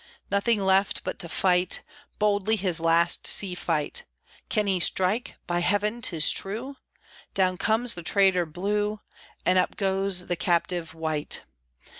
Nothing 0.31 0.59
left 0.59 1.03
but 1.03 1.19
to 1.19 1.29
fight 1.29 1.83
Boldly 2.17 2.55
his 2.55 2.79
last 2.79 3.27
sea 3.27 3.53
fight! 3.53 4.03
Can 4.49 4.65
he 4.65 4.79
strike? 4.79 5.35
By 5.45 5.59
Heaven, 5.59 6.01
'tis 6.01 6.31
true! 6.31 6.77
Down 7.35 7.55
comes 7.55 7.93
the 7.93 8.01
traitor 8.01 8.47
Blue, 8.47 9.01
And 9.45 9.59
up 9.59 9.77
goes 9.77 10.25
the 10.25 10.35
captive 10.35 10.95
White! 10.95 11.43